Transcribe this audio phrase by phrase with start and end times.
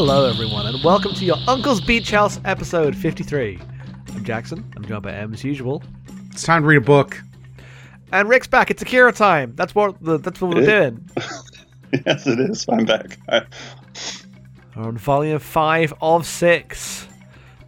[0.00, 3.58] Hello, everyone, and welcome to your Uncle's Beach House episode 53.
[4.14, 4.64] I'm Jackson.
[4.76, 5.82] I'm joined by M as usual.
[6.30, 7.20] It's time to read a book.
[8.12, 8.70] And Rick's back.
[8.70, 9.54] It's Akira time.
[9.56, 10.94] That's what the, that's what we're It is.
[10.94, 11.10] doing.
[12.06, 12.64] yes, it is.
[12.68, 13.18] I'm back.
[13.28, 13.42] I,
[14.76, 17.08] We're on volume five of six,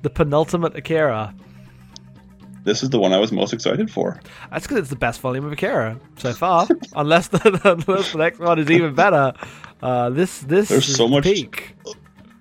[0.03, 1.35] the penultimate Akira.
[2.63, 4.21] this is the one I was most excited for.
[4.53, 6.69] That's because it's the best volume of Akira so far.
[6.95, 7.41] unless the
[7.89, 9.33] unless the next one is even better.
[9.83, 11.75] Uh, this this There's is so the much- peak.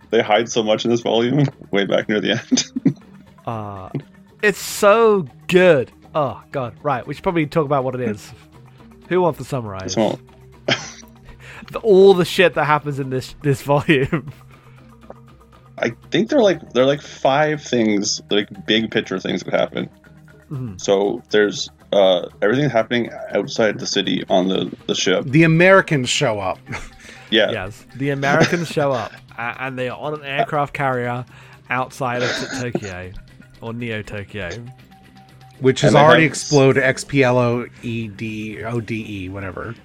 [0.10, 2.96] They hide so much in this volume, way back near the end.
[3.46, 3.90] Uh,
[4.44, 5.92] it's so good.
[6.14, 7.08] Oh god, right.
[7.08, 8.32] We should probably talk about what it is.
[9.08, 9.96] Who wants to summarize
[11.72, 14.32] the, all the shit that happens in this this volume?
[15.80, 19.90] I think they're like they're like five things, like big picture things that happen.
[20.52, 20.80] Mhm.
[20.80, 25.26] So there's uh, everything happening outside the city on the the ship.
[25.26, 26.60] The Americans show up.
[27.30, 31.26] Yeah, yes, the Americans show up a- and they are on an aircraft carrier
[31.70, 33.12] outside of Tokyo
[33.62, 34.50] or Neo Tokyo.
[35.60, 39.76] which has already have- exploded X P L O E D O D E, whatever.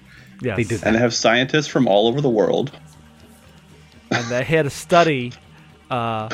[0.41, 2.71] Yes, They did and they have scientists from all over the world.
[4.11, 5.31] and they're here to study
[5.91, 6.29] uh,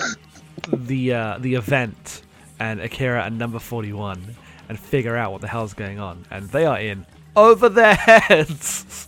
[0.71, 2.21] the uh, the event
[2.59, 4.35] and Akira and Number Forty One
[4.69, 6.25] and figure out what the hell's going on.
[6.31, 9.07] And they are in over their heads.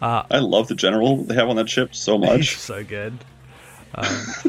[0.00, 2.56] I love the general they have on that ship so much.
[2.56, 3.18] so good.
[3.94, 4.04] Um,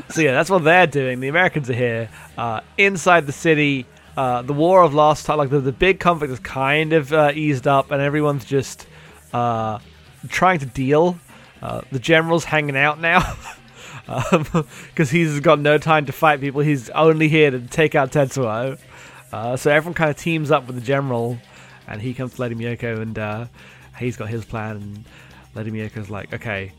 [0.09, 1.19] so yeah, that's what they're doing.
[1.21, 3.85] The Americans are here uh, inside the city.
[4.17, 7.31] Uh, the war of last time, like the, the big conflict, is kind of uh,
[7.33, 8.85] eased up, and everyone's just
[9.33, 9.79] uh,
[10.27, 11.17] trying to deal.
[11.61, 13.35] Uh, the general's hanging out now
[14.87, 16.61] because he's got no time to fight people.
[16.61, 18.77] He's only here to take out Tetsuo.
[19.31, 21.37] Uh, so everyone kind of teams up with the general,
[21.87, 23.45] and he comes to Lady Miyoko, and uh,
[23.99, 24.75] he's got his plan.
[24.77, 25.05] And
[25.55, 26.71] Lady Miyoko's like, okay,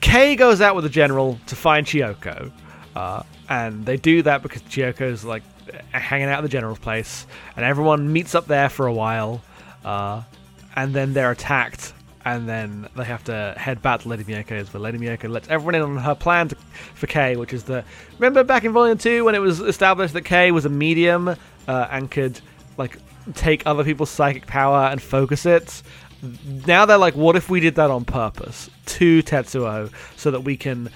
[0.00, 2.50] Kay goes out with the general to find Chiyoko,
[2.94, 5.42] uh, and they do that because Chiyoko's like
[5.92, 9.42] hanging out at the general's place, and everyone meets up there for a while,
[9.84, 10.22] uh,
[10.76, 11.94] and then they're attacked,
[12.24, 15.74] and then they have to head back to Lady Miyoko's, but Lady Miyoko lets everyone
[15.76, 16.56] in on her plan to,
[16.94, 17.84] for Kay, which is that
[18.18, 21.88] remember back in Volume Two when it was established that Kay was a medium uh,
[21.90, 22.40] and could
[22.76, 22.98] like
[23.34, 25.82] take other people's psychic power and focus it
[26.66, 30.56] now they're like, what if we did that on purpose to Tetsuo so that we
[30.56, 30.90] can,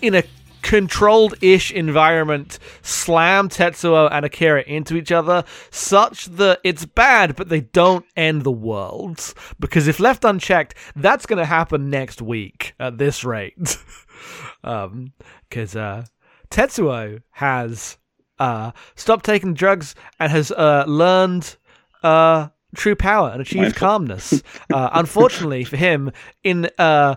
[0.00, 0.24] in a
[0.62, 7.60] controlled-ish environment, slam Tetsuo and Akira into each other, such that it's bad, but they
[7.60, 9.34] don't end the world.
[9.60, 13.78] Because if left unchecked, that's going to happen next week at this rate.
[14.64, 15.12] um,
[15.48, 16.04] because uh,
[16.50, 17.98] Tetsuo has
[18.38, 21.56] uh, stopped taking drugs and has uh, learned
[22.02, 24.42] uh, true power and achieve calmness.
[24.72, 26.10] Uh, unfortunately for him,
[26.42, 27.14] in uh,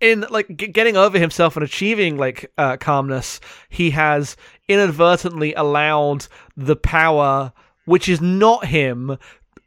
[0.00, 4.36] in like g- getting over himself and achieving like uh, calmness, he has
[4.68, 7.52] inadvertently allowed the power,
[7.86, 9.16] which is not him,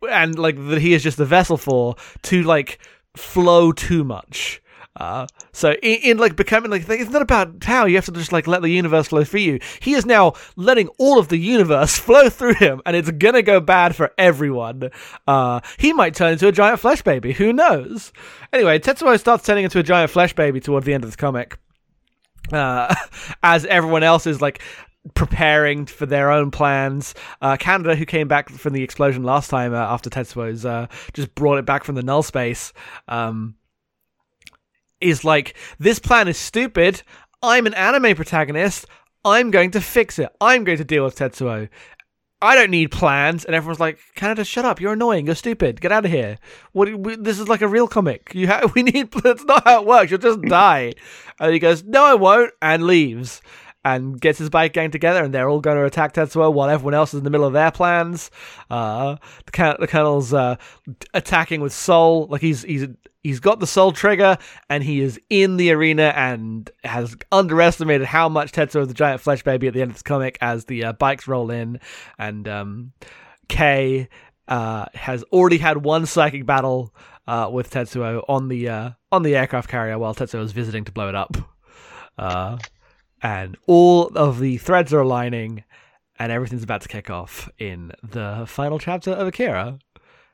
[0.10, 2.80] and like that he is just the vessel for, to like
[3.16, 4.61] flow too much.
[4.98, 8.34] Uh, so in, in like becoming like it's not about how you have to just
[8.34, 9.60] like let the universe flow through you.
[9.80, 13.60] He is now letting all of the universe flow through him, and it's gonna go
[13.62, 14.90] bad for everyone.
[15.26, 17.32] Uh, he might turn into a giant flesh baby.
[17.34, 18.12] Who knows?
[18.52, 21.58] Anyway, Tetsuo starts turning into a giant flesh baby towards the end of this comic,
[22.52, 22.94] uh,
[23.44, 24.62] as everyone else is like
[25.14, 27.16] preparing for their own plans.
[27.42, 31.34] Uh, Kaneda, who came back from the explosion last time uh, after Tetsuo's uh, just
[31.34, 32.74] brought it back from the null space,
[33.08, 33.56] um,
[35.02, 37.02] is like, this plan is stupid.
[37.42, 38.86] I'm an anime protagonist.
[39.26, 40.30] I'm going to fix it.
[40.40, 41.70] I'm going to deal with Tetsuo.
[42.42, 43.46] I don't need plans.
[43.46, 44.82] And everyone's like, Kaneda, shut up.
[44.82, 45.28] You're annoying.
[45.28, 45.80] You're stupid.
[45.80, 46.40] Get out of here.
[46.72, 46.94] What?
[46.94, 48.32] We, this is like a real comic.
[48.34, 49.12] You ha- we need.
[49.12, 50.10] That's not how it works.
[50.10, 50.94] You'll just die.
[51.40, 53.42] And he goes, no, I won't, and leaves.
[53.84, 56.94] And gets his bike gang together, and they're all going to attack Tetsuo while everyone
[56.94, 58.30] else is in the middle of their plans.
[58.70, 60.58] Uh, the, the colonel's uh,
[61.16, 62.86] attacking with SOL, like he's he's
[63.24, 64.38] he's got the SOL trigger,
[64.70, 69.22] and he is in the arena and has underestimated how much Tetsuo is the giant
[69.22, 71.80] flesh baby at the end of this comic as the uh, bikes roll in,
[72.20, 72.92] and um,
[73.48, 74.10] Kay
[74.48, 76.94] uh, has already had one psychic battle
[77.28, 80.92] uh, with Tetsuo on the uh, on the aircraft carrier while Tetsuo is visiting to
[80.92, 81.36] blow it up.
[83.24, 85.64] And all of the threads are aligning,
[86.18, 89.80] and everything's about to kick off in the final chapter of Akira.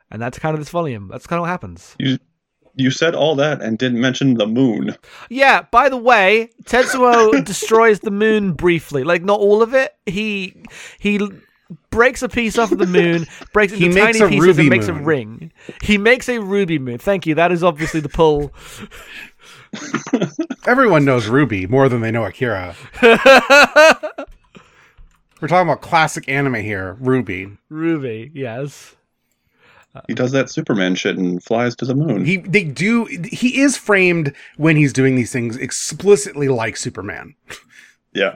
[0.10, 1.10] And that's kind of this volume.
[1.12, 1.96] That's kind of what happens.
[2.00, 2.18] You
[2.78, 4.96] you said all that and didn't mention the moon.
[5.30, 9.04] Yeah, by the way, Tetsuo destroys the moon briefly.
[9.04, 9.96] Like not all of it.
[10.06, 10.64] He
[11.00, 11.20] he
[11.90, 14.48] breaks a piece off of the moon, breaks it He into makes tiny a pieces,
[14.48, 15.52] and ruby makes a ring.
[15.82, 17.00] He makes a ruby moon.
[17.00, 17.36] Thank you.
[17.36, 18.54] That is obviously the pull.
[20.68, 22.76] Everyone knows Ruby more than they know Akira.
[25.40, 27.58] We're talking about classic anime here, Ruby.
[27.70, 28.96] ruby, yes.
[30.08, 32.26] He does that Superman shit and flies to the moon.
[32.26, 37.36] He they do he is framed when he's doing these things explicitly like Superman.
[38.14, 38.36] yeah.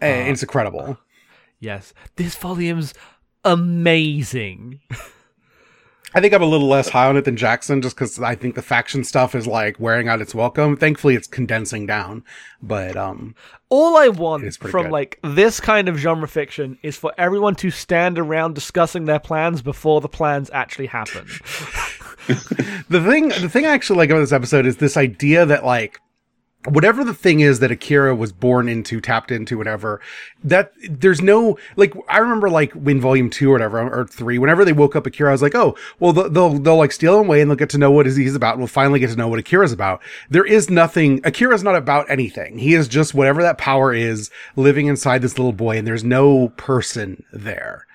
[0.00, 0.80] And it's incredible.
[0.80, 0.94] Uh,
[1.60, 1.92] yes.
[2.16, 2.94] This volume's
[3.44, 4.80] amazing.
[6.14, 8.54] I think I'm a little less high on it than Jackson just because I think
[8.54, 10.76] the faction stuff is like wearing out its welcome.
[10.76, 12.22] Thankfully, it's condensing down.
[12.62, 13.34] But um,
[13.68, 14.92] All I want from good.
[14.92, 19.60] like this kind of genre fiction is for everyone to stand around discussing their plans
[19.60, 21.26] before the plans actually happen.
[22.26, 26.00] the thing, the thing I actually like about this episode is this idea that like
[26.66, 30.00] whatever the thing is that Akira was born into, tapped into, whatever,
[30.42, 34.64] that there's no, like, I remember like when volume two or whatever, or three, whenever
[34.64, 37.26] they woke up Akira, I was like, oh, well, they'll, they'll, they'll like steal him
[37.26, 39.28] away and they'll get to know what he's about and we'll finally get to know
[39.28, 40.02] what Akira's about.
[40.30, 42.58] There is nothing, Akira's not about anything.
[42.58, 46.48] He is just whatever that power is living inside this little boy and there's no
[46.50, 47.86] person there.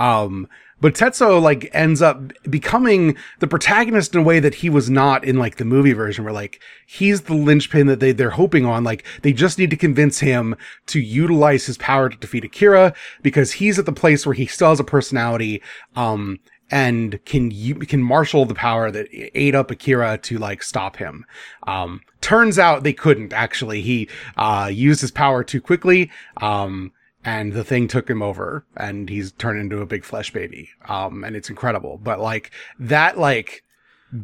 [0.00, 0.48] Um,
[0.84, 2.20] but Tetsuo like ends up
[2.50, 6.24] becoming the protagonist in a way that he was not in like the movie version
[6.24, 8.84] where like he's the linchpin that they, they're hoping on.
[8.84, 10.54] Like they just need to convince him
[10.88, 12.92] to utilize his power to defeat Akira
[13.22, 15.62] because he's at the place where he still has a personality.
[15.96, 16.38] Um,
[16.70, 21.24] and can you can marshal the power that ate up Akira to like stop him.
[21.66, 23.80] Um, turns out they couldn't actually.
[23.80, 26.10] He uh used his power too quickly.
[26.42, 26.92] Um,
[27.24, 30.70] and the thing took him over and he's turned into a big flesh baby.
[30.88, 31.98] Um, and it's incredible.
[32.02, 33.63] But like that, like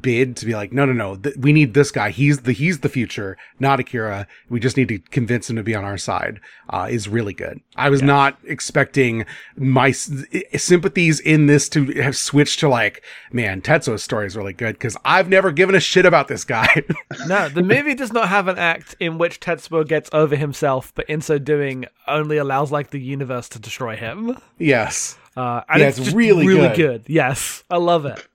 [0.01, 2.11] bid to be like, no, no, no, th- we need this guy.
[2.11, 4.27] He's the, he's the future, not Akira.
[4.49, 7.61] We just need to convince him to be on our side, uh, is really good.
[7.77, 9.25] I was not expecting
[9.57, 10.11] my s-
[10.57, 13.03] sympathies in this to have switched to like,
[13.33, 16.83] man, Tetsuo's story is really good because I've never given a shit about this guy.
[17.27, 21.09] no, the movie does not have an act in which Tetsuo gets over himself, but
[21.09, 24.37] in so doing only allows like the universe to destroy him.
[24.59, 25.17] yes.
[25.37, 26.77] Uh, and Yeah, it's, it's really really good.
[26.77, 27.05] good.
[27.07, 28.27] Yes, I love it.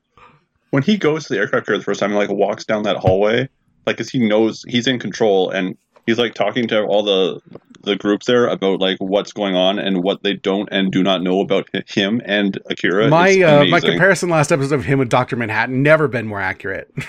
[0.71, 2.97] When he goes to the aircraft carrier the first time and like walks down that
[2.97, 3.47] hallway,
[3.85, 7.41] like, cause he knows he's in control and he's like talking to all the
[7.83, 11.21] the groups there about like what's going on and what they don't and do not
[11.21, 13.09] know about him and Akira.
[13.09, 16.91] My uh, my comparison last episode of him with Doctor Manhattan never been more accurate.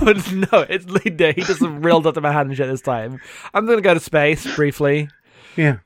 [0.00, 1.32] Well, no, it's Linda.
[1.32, 2.20] He does some real Dr.
[2.20, 3.20] Manhattan shit this time.
[3.52, 5.08] I'm gonna go to space briefly.
[5.56, 5.78] yeah,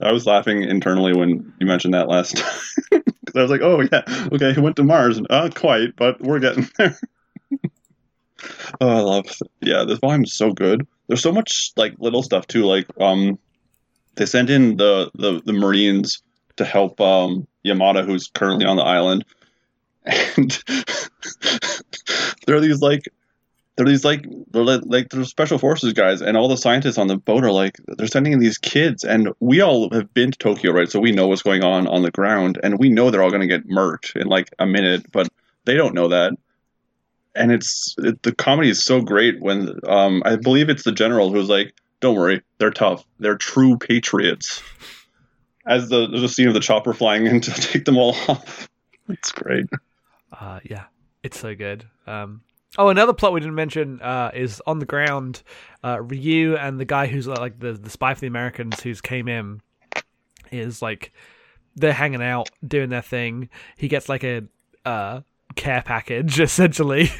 [0.00, 2.36] I was laughing internally when you mentioned that last
[2.92, 3.02] time.
[3.34, 4.02] I was like, oh yeah,
[4.32, 5.20] okay, he went to Mars.
[5.20, 6.98] Not quite, but we're getting there.
[8.80, 9.26] oh, I love.
[9.60, 10.86] Yeah, this volume's so good.
[11.08, 12.64] There's so much like little stuff too.
[12.64, 13.38] Like, um,
[14.14, 16.22] they sent in the the, the Marines
[16.56, 19.24] to help um Yamada, who's currently on the island,
[20.04, 20.62] and
[22.46, 23.02] there are these like
[23.76, 27.16] they're these like they're like, they're special forces guys and all the scientists on the
[27.16, 30.72] boat are like they're sending in these kids and we all have been to tokyo
[30.72, 30.90] right?
[30.90, 33.46] So we know what's going on on the ground and we know they're all going
[33.46, 35.28] to get murked in like a minute but
[35.64, 36.32] they don't know that.
[37.34, 41.30] And it's it, the comedy is so great when um i believe it's the general
[41.30, 43.04] who's like don't worry they're tough.
[43.18, 44.62] They're true patriots.
[45.66, 48.68] As the a scene of the chopper flying in to take them all off.
[49.08, 49.66] It's great.
[50.32, 50.84] Uh, yeah,
[51.22, 51.86] it's so good.
[52.06, 52.42] Um,
[52.78, 55.42] oh, another plot we didn't mention uh, is on the ground.
[55.82, 59.00] Uh, Ryu and the guy who's uh, like the the spy for the Americans who's
[59.00, 59.60] came in
[60.50, 61.12] is like
[61.74, 63.48] they're hanging out doing their thing.
[63.76, 64.44] He gets like a
[64.84, 65.20] uh,
[65.54, 67.10] care package essentially.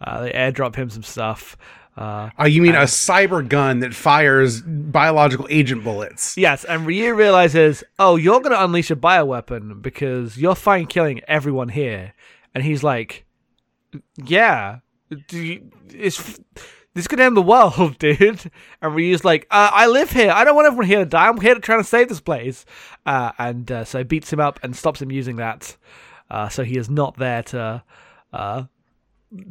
[0.00, 1.56] Uh, they airdrop him some stuff.
[1.96, 6.36] Uh, oh, you mean a cyber gun that fires biological agent bullets?
[6.38, 11.20] Yes, and Ryu realizes, oh, you're going to unleash a bioweapon because you're fine killing
[11.28, 12.14] everyone here.
[12.54, 13.26] And he's like,
[14.16, 14.78] yeah,
[15.90, 16.40] it's
[16.94, 18.50] this could end the world, dude.
[18.80, 20.30] And we Ryu's like, uh, I live here.
[20.30, 21.28] I don't want everyone here to die.
[21.28, 22.64] I'm here to try to save this place.
[23.06, 25.76] Uh, and uh, so beats him up and stops him using that.
[26.30, 27.82] Uh, so he is not there to
[28.32, 28.64] uh,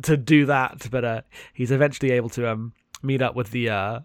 [0.03, 1.22] to do that, but uh,
[1.53, 4.01] he's eventually able to um, meet up with the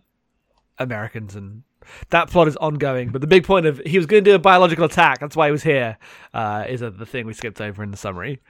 [0.79, 1.63] Americans and
[2.11, 4.41] that plot is ongoing, but the big point of he was going to do a
[4.41, 5.21] biological attack.
[5.21, 5.97] That's why he was here.
[6.35, 8.41] Is the thing we skipped over in the summary.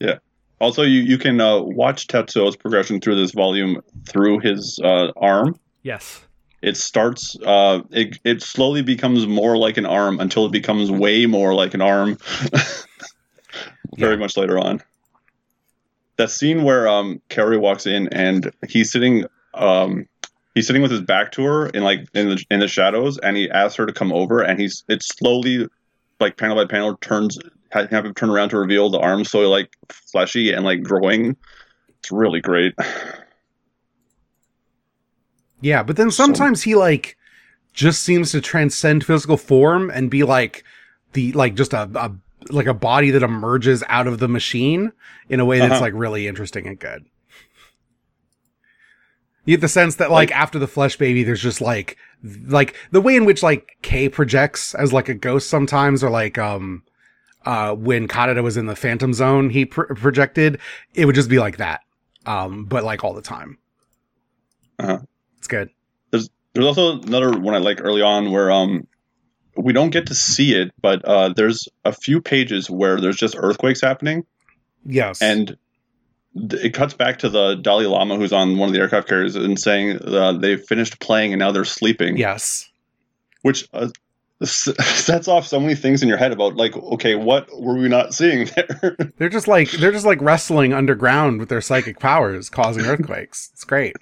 [0.00, 0.18] Yeah.
[0.60, 5.58] Also, you you can uh, watch Tetsuo's progression through this volume through his uh, arm.
[5.82, 6.22] Yes.
[6.62, 7.36] It starts.
[7.44, 11.74] Uh, it it slowly becomes more like an arm until it becomes way more like
[11.74, 12.16] an arm.
[13.98, 14.80] Very much later on.
[16.16, 20.06] That scene where um Carrie walks in and he's sitting um
[20.54, 23.36] he's sitting with his back to her in like in the in the shadows, and
[23.36, 25.68] he asks her to come over, and he's it slowly,
[26.20, 27.38] like panel by panel, turns
[27.74, 31.36] have him turn around to reveal the arms so like fleshy and like growing.
[32.00, 32.74] It's really great.
[35.60, 37.16] Yeah, but then sometimes he like
[37.72, 40.64] just seems to transcend physical form and be like
[41.14, 42.12] the like just a, a
[42.50, 44.92] like a body that emerges out of the machine
[45.28, 45.80] in a way that's Uh-huh.
[45.80, 47.04] like really interesting and good.
[49.46, 51.96] You get the sense that like, Like- after the flesh baby, there's just like
[52.46, 56.36] like the way in which like K projects as like a ghost sometimes, or like
[56.38, 56.82] um
[57.44, 60.58] uh when Kaneda was in the Phantom Zone, he pr- projected.
[60.94, 61.80] It would just be like that,
[62.26, 63.58] um, but like all the time.
[64.78, 64.98] Uh-huh.
[65.38, 65.70] It's good.
[66.10, 68.86] There's there's also another one I like early on where um
[69.56, 73.36] we don't get to see it, but uh, there's a few pages where there's just
[73.38, 74.24] earthquakes happening,
[74.84, 75.56] Yes, and
[76.50, 79.36] th- it cuts back to the Dalai Lama who's on one of the aircraft carriers
[79.36, 82.16] and saying uh, they finished playing and now they're sleeping.
[82.16, 82.68] yes.
[83.42, 83.88] which uh,
[84.84, 88.14] sets off so many things in your head about like, okay, what were we not
[88.14, 88.96] seeing there?
[89.18, 93.50] They're just like they're just like wrestling underground with their psychic powers, causing earthquakes.
[93.52, 93.96] It's great.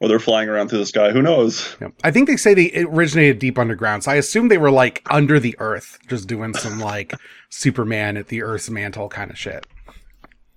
[0.00, 1.10] or they're flying around through the sky.
[1.12, 1.76] Who knows?
[1.80, 1.88] Yeah.
[2.02, 5.38] I think they say they originated deep underground, so I assume they were like under
[5.40, 7.14] the earth, just doing some like
[7.50, 9.66] Superman at the Earth's mantle kind of shit.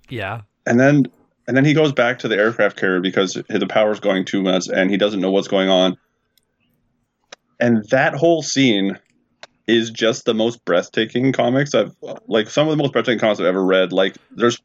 [0.08, 0.42] Yeah.
[0.66, 1.06] And then
[1.46, 4.68] and then he goes back to the aircraft carrier because the power's going too much
[4.68, 5.96] and he doesn't know what's going on.
[7.60, 8.98] And that whole scene
[9.66, 11.94] is just the most breathtaking comics I've
[12.26, 13.92] like some of the most breathtaking comics I've ever read.
[13.92, 14.60] Like there's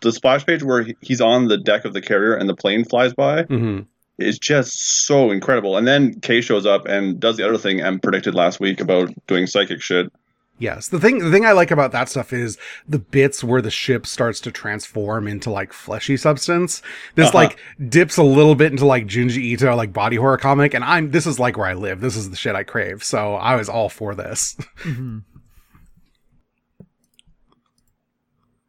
[0.00, 3.12] the splash page where he's on the deck of the carrier and the plane flies
[3.12, 3.80] by hmm
[4.18, 5.76] is just so incredible.
[5.76, 9.10] And then Kay shows up and does the other thing M predicted last week about
[9.26, 10.12] doing psychic shit.
[10.60, 13.70] Yes, the thing the thing I like about that stuff is the bits where the
[13.70, 16.82] ship starts to transform into like fleshy substance.
[17.14, 17.38] This Uh-huh.
[17.38, 21.12] like dips a little bit into like Junji Ito like body horror comic, and I'm
[21.12, 22.00] this is like where I live.
[22.00, 23.04] This is the shit I crave.
[23.04, 24.56] So I was all for this.
[24.82, 25.22] Mhm.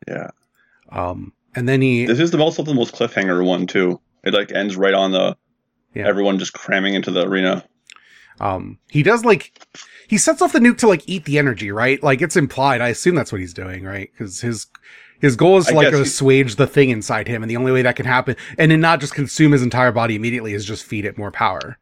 [0.07, 0.29] Yeah.
[0.91, 3.99] Um, and then he This is the most the most cliffhanger one too.
[4.23, 5.35] It like ends right on the
[5.95, 6.07] Yeah.
[6.07, 7.65] everyone just cramming into the arena.
[8.39, 9.59] Um, he does like
[10.07, 12.01] he sets off the nuke to like eat the energy, right?
[12.01, 12.81] Like it's implied.
[12.81, 14.09] I assume that's what he's doing, right?
[14.11, 14.67] Because his
[15.19, 17.71] his goal is to I like he- assuage the thing inside him, and the only
[17.71, 20.85] way that can happen, and then not just consume his entire body immediately, is just
[20.85, 21.77] feed it more power.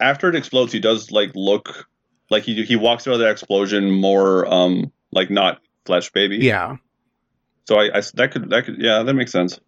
[0.00, 1.86] After it explodes, he does like look
[2.30, 6.38] like he he walks out of that explosion more um like not flesh baby.
[6.38, 6.76] Yeah,
[7.68, 9.60] So I, I that could that could yeah that makes sense.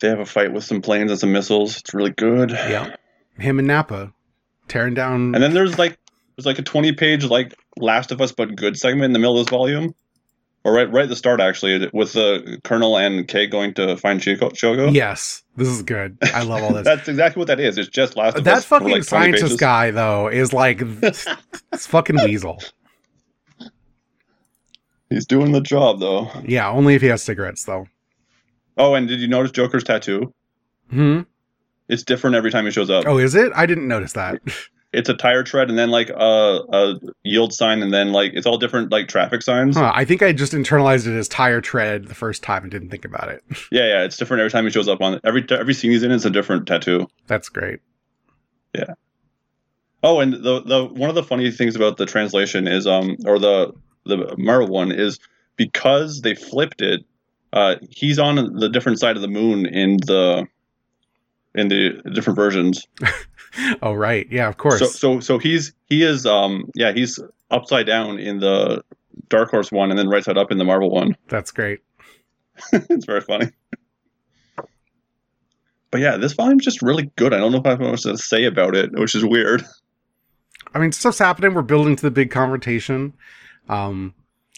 [0.00, 1.78] They have a fight with some planes and some missiles.
[1.78, 2.50] It's really good.
[2.50, 2.96] yeah.
[3.38, 4.12] Him and Napa
[4.68, 5.34] tearing down.
[5.34, 5.98] And then there's like
[6.36, 9.38] there's like a 20 page like Last of Us but good segment in the middle
[9.38, 9.94] of this volume,
[10.64, 14.20] or right right at the start actually with the Colonel and Kay going to find
[14.20, 14.92] Chico, Shogo.
[14.94, 16.16] yes, this is good.
[16.34, 16.84] I love all this.
[16.84, 17.76] That's exactly what that is.
[17.78, 18.64] It's just Last of that Us.
[18.64, 19.56] for, fucking like, 20 scientist pages.
[19.60, 21.26] guy though is like this
[21.86, 22.62] fucking weasel.
[25.10, 26.30] He's doing the job though.
[26.44, 27.86] Yeah, only if he has cigarettes though.
[28.76, 30.34] Oh, and did you notice Joker's tattoo?
[30.90, 31.20] Hmm.
[31.88, 33.04] It's different every time he shows up.
[33.06, 33.52] Oh, is it?
[33.54, 34.40] I didn't notice that.
[34.92, 36.14] It's a tire tread and then like a,
[36.72, 39.76] a yield sign and then like it's all different like traffic signs.
[39.76, 42.90] Huh, I think I just internalized it as tire tread the first time and didn't
[42.90, 43.42] think about it.
[43.70, 45.20] Yeah, yeah, it's different every time he shows up on.
[45.22, 47.08] Every every scene he's in is a different tattoo.
[47.26, 47.80] That's great.
[48.74, 48.94] Yeah.
[50.02, 53.38] Oh, and the the one of the funny things about the translation is um or
[53.38, 53.72] the
[54.04, 55.18] the Marvel one is
[55.56, 57.04] because they flipped it.
[57.52, 60.46] Uh, he's on the different side of the moon in the
[61.56, 62.86] in the different versions.
[63.80, 64.80] Oh right, yeah, of course.
[64.80, 67.18] So so so he's he is um yeah he's
[67.50, 68.84] upside down in the
[69.28, 71.16] Dark Horse one and then right side up in the Marvel one.
[71.28, 71.80] That's great.
[72.72, 73.46] it's very funny.
[75.90, 77.32] But yeah, this volume's just really good.
[77.32, 79.64] I don't know if I have much to say about it, which is weird.
[80.74, 81.54] I mean, stuff's happening.
[81.54, 83.14] We're building to the big confrontation.
[83.68, 84.12] Um,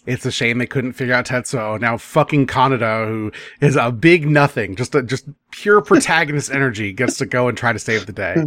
[0.09, 1.79] it's a shame they couldn't figure out Tetsuo.
[1.79, 7.17] Now fucking Kaneda, who is a big nothing, just a, just pure protagonist energy, gets
[7.17, 8.43] to go and try to save the day.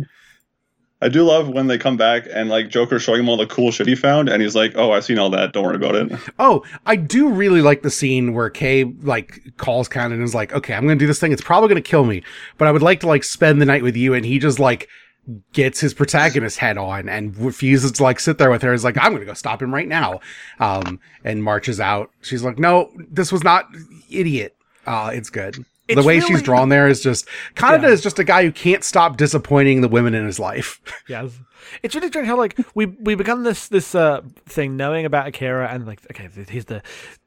[1.03, 3.73] I do love when they come back and like Joker showing him all the cool
[3.73, 5.53] shit he found, and he's like, "Oh, I've seen all that.
[5.53, 9.89] Don't worry about it." Oh, I do really like the scene where Kay like calls
[9.89, 11.33] Kaneda and is like, "Okay, I'm gonna do this thing.
[11.33, 12.23] It's probably gonna kill me,
[12.57, 14.89] but I would like to like spend the night with you." And he just like
[15.53, 18.73] gets his protagonist head on and refuses to like sit there with her.
[18.73, 20.21] He's like, "I'm gonna go stop him right now,"
[20.59, 22.11] um, and marches out.
[22.21, 23.67] She's like, "No, this was not
[24.11, 24.57] idiot.
[24.87, 27.27] Uh, it's good." It's the way really- she's drawn there is just
[27.57, 27.89] Kaneda Yeah.
[27.89, 30.81] is just a guy who can't stop disappointing the women in his life.
[31.09, 31.33] Yes.
[31.83, 35.69] It's really strange how like we we begun this this uh thing knowing about Akira
[35.69, 36.83] and like okay he's the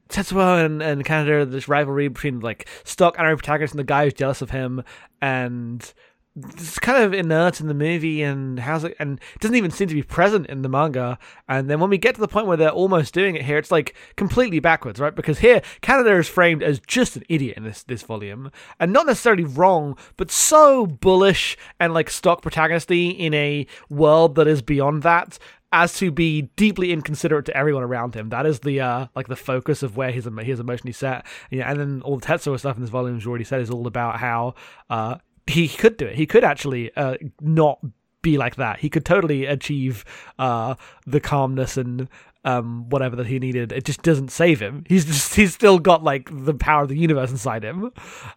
[0.08, 4.04] Tetsuo and, and Kaneda, this rivalry between like stock and our protagonist and the guy
[4.04, 4.82] who's jealous of him,
[5.20, 5.92] and
[6.36, 9.88] it's kind of inert in the movie and how's it and it doesn't even seem
[9.88, 12.56] to be present in the manga and then when we get to the point where
[12.56, 16.62] they're almost doing it here it's like completely backwards right because here Kaneda is framed
[16.62, 21.56] as just an idiot in this this volume and not necessarily wrong but so bullish
[21.80, 25.38] and like stock protagonisty in a world that is beyond that
[25.72, 28.28] as to be deeply inconsiderate to everyone around him.
[28.28, 31.26] That is the uh, like the focus of where his his emotionally set.
[31.50, 33.70] Yeah, and then all the Tetsuo stuff in this volume, as you already said, is
[33.70, 34.54] all about how
[34.88, 36.16] uh, he could do it.
[36.16, 37.80] He could actually uh, not
[38.22, 38.80] be like that.
[38.80, 40.04] He could totally achieve
[40.38, 40.74] uh,
[41.06, 42.08] the calmness and
[42.44, 43.72] um, whatever that he needed.
[43.72, 44.84] It just doesn't save him.
[44.88, 47.92] He's just he's still got like the power of the universe inside him,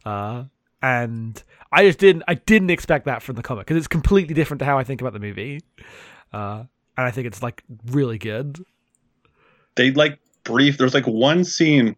[0.06, 0.44] uh,
[0.82, 4.60] and I just didn't I didn't expect that from the comic because it's completely different
[4.60, 5.62] to how I think about the movie,
[6.34, 6.64] uh,
[6.98, 8.64] and I think it's like really good.
[9.76, 10.78] They like brief.
[10.78, 11.96] There's like one scene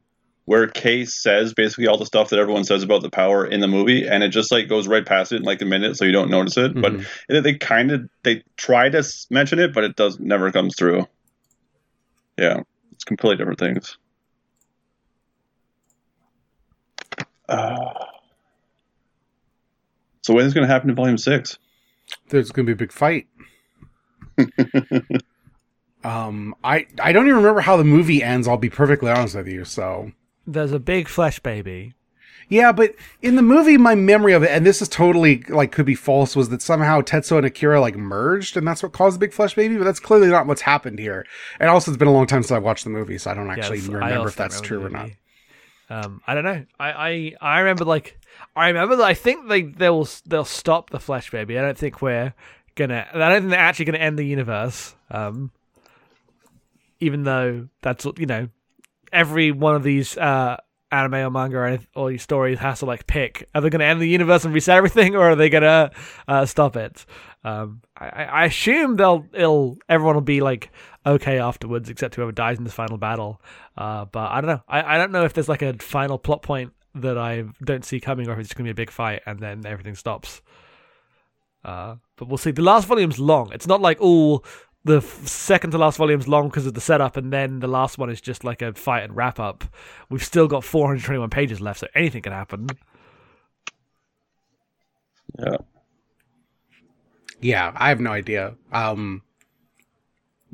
[0.51, 3.69] where Kay says basically all the stuff that everyone says about the power in the
[3.69, 6.11] movie, and it just like goes right past it in like a minute, so you
[6.11, 6.73] don't notice it.
[6.73, 7.07] Mhm.
[7.29, 11.07] But they kind of they try to mention it, but it does never comes through.
[12.37, 13.97] Yeah, it's completely different things.
[17.47, 17.93] Uh,
[20.23, 21.59] so when is going to happen in Volume Six?
[22.27, 23.27] There's going to be a big fight.
[26.03, 28.49] um, I I don't even remember how the movie ends.
[28.49, 29.63] I'll be perfectly honest with you.
[29.63, 30.11] So
[30.47, 31.93] There's a big flesh baby.
[32.49, 35.85] yeah, but in the movie, my memory of it, and this is totally like could
[35.85, 39.19] be false, was that somehow Tetsuo and Akira like merged, and that's what caused the
[39.19, 39.77] big flesh baby.
[39.77, 41.25] But that's clearly not what's happened here.
[41.59, 43.49] And also, it's been a long time since I watched the movie, so I don't
[43.49, 45.09] actually Yes, remember if that's true or not.
[45.89, 46.65] Um, I don't know.
[46.79, 48.17] I, I, I remember like
[48.55, 51.59] I remember that I think they they'll they'll stop the Flesh Baby.
[51.59, 52.33] I don't think we're
[52.75, 53.07] gonna.
[53.13, 54.95] I don't think they're actually gonna end the universe.
[55.09, 55.51] Um,
[56.99, 58.47] even though that's you know
[59.11, 60.57] every one of these uh
[60.91, 63.47] anime or manga or, or these stories has to like pick.
[63.55, 65.91] Are they going to end the universe and reset everything or are they going to
[66.27, 67.05] uh, stop it?
[67.43, 70.69] Um I, I assume they'll it'll everyone will be like
[71.05, 73.41] okay afterwards except whoever dies in this final battle.
[73.75, 74.63] Uh but i don't know.
[74.67, 78.01] I, I don't know if there's like a final plot point that i don't see
[78.01, 80.41] coming or if it's just going to be a big fight and then everything stops.
[81.63, 82.51] Uh but we'll see.
[82.51, 83.51] The last volume's long.
[83.53, 84.45] It's not like all
[84.83, 87.97] the f- second to last volume's long because of the setup, and then the last
[87.97, 89.63] one is just like a fight and wrap up.
[90.09, 92.67] We've still got 421 pages left, so anything can happen.
[95.39, 95.57] Yeah,
[97.39, 98.55] Yeah, I have no idea.
[98.71, 99.21] Um,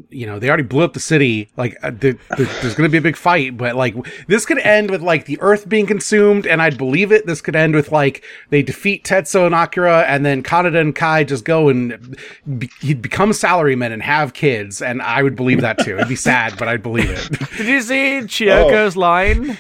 [0.10, 1.50] you know, they already blew up the city.
[1.58, 3.96] Like, uh, the, the, there's going to be a big fight, but like,
[4.28, 7.26] this could end with like the Earth being consumed, and I'd believe it.
[7.26, 11.24] This could end with like they defeat Tetsuo and Akira, and then Kaneda and Kai
[11.24, 12.18] just go and
[12.58, 15.96] be, he'd become salarymen and have kids, and I would believe that too.
[15.96, 17.40] It'd be sad, but I'd believe it.
[17.58, 19.58] Did you see Chiyoko's line?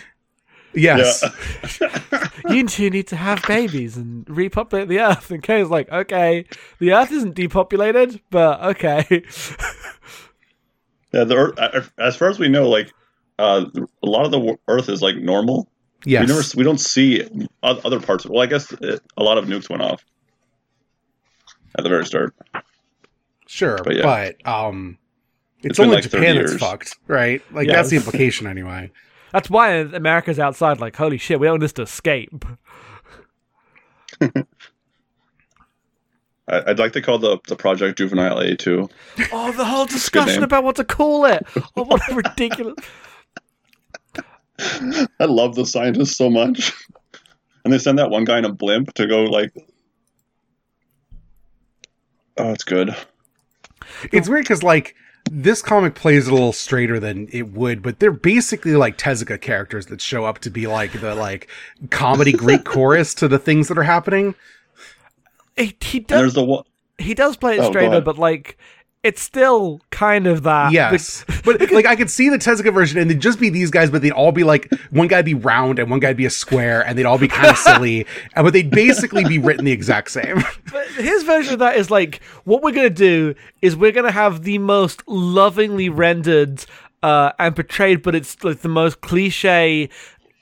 [0.73, 1.23] Yes.
[1.82, 1.89] yeah.
[2.50, 5.32] You two need to have babies and repopulate the Earth.
[5.32, 6.45] And Kay's like, okay,
[6.80, 9.26] the Earth isn't depopulated, but okay.
[11.13, 11.24] yeah.
[11.24, 12.91] The Earth, as far as we know, like
[13.39, 13.65] uh,
[14.04, 15.70] a lot of the Earth is like normal.
[16.06, 16.22] Yes.
[16.22, 17.28] We never we don't see
[17.63, 18.26] other parts.
[18.26, 20.04] Well, I guess uh, a lot of nukes went off
[21.78, 22.36] at the very start.
[23.48, 24.98] Sure, But but, um,
[25.60, 26.60] it's, It's only like Japan that's years.
[26.60, 27.41] fucked, right?
[27.52, 27.76] Like Yeah.
[27.78, 28.91] that's the implication anyway.
[29.34, 32.46] That's why America's outside, like, holy shit, we don't want this to escape.
[36.47, 38.89] I, I'd like to call the the project Juvenile A two.
[39.31, 41.45] Oh, the whole discussion about what to call it.
[41.75, 42.75] Oh, what a ridiculous.
[45.19, 46.73] I love the scientists so much,
[47.63, 49.51] and they send that one guy in a blimp to go like.
[52.38, 52.95] Oh, it's good.
[54.12, 54.95] It's weird because like
[55.31, 59.88] this comic plays a little straighter than it would, but they're basically like Tezuka characters
[59.88, 61.49] that show up to be like the like
[61.89, 64.36] comedy Greek chorus to the things that are happening.
[65.58, 66.63] He, he And there's does the one.
[66.98, 68.58] he does play it Oh, straighter, but like
[69.04, 70.72] it's still kind of that.
[70.74, 73.89] yes, but like I could see the Tezuka version, and they'd just be these guys,
[73.89, 76.86] but they'd all be like one guy'd be round and one guy'd be a square,
[76.86, 80.12] and they'd all be kind of silly, and but they'd basically be written the exact
[80.12, 80.43] same.
[80.72, 84.43] But his version of that is like what we're gonna do is we're gonna have
[84.43, 86.65] the most lovingly rendered
[87.04, 89.89] uh, and portrayed, but it's like the most cliche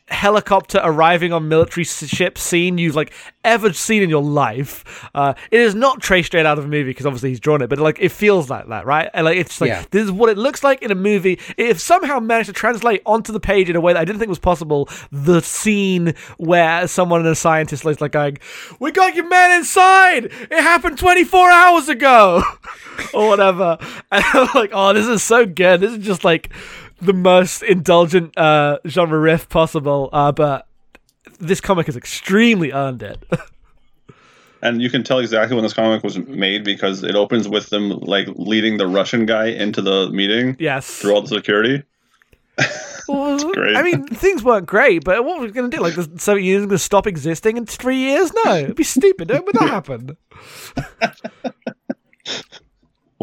[0.08, 3.12] helicopter arriving on military ship scene you've like
[3.44, 5.08] ever seen in your life.
[5.16, 7.70] Uh, it is not traced straight out of a movie because obviously he's drawn it,
[7.70, 9.10] but like it feels like that, right?
[9.14, 9.84] And like it's like Yeah.
[9.90, 11.40] this is what it looks like in a movie.
[11.58, 14.30] If somehow managed to translate onto the page in a way that I didn't think
[14.30, 18.38] was possible, the scene where someone and a scientist is like going,
[18.80, 20.26] "We got your man inside.
[20.26, 22.44] It happened 24 hours ago,"
[23.14, 23.78] or whatever.
[24.12, 25.82] And I'm like, "Oh, this is so good.
[25.82, 26.50] This is just like."
[27.02, 30.68] The most indulgent uh, genre riff possible, uh, but
[31.40, 33.24] this comic has extremely earned it.
[34.62, 37.90] And you can tell exactly when this comic was made because it opens with them
[38.00, 40.90] like leading the Russian guy into the meeting yes.
[40.90, 41.84] through all the security.
[43.08, 43.76] Well, great.
[43.76, 45.84] I mean, things weren't great, but what were we going to do?
[45.84, 48.32] Like, the Soviet Union's going to stop existing in three years?
[48.44, 49.30] No, it'd be stupid.
[49.30, 50.18] When would that happen?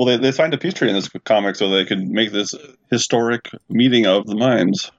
[0.05, 2.57] Well, they, they signed a peace treaty in this comic so they could make this
[2.91, 4.91] historic meeting of the minds.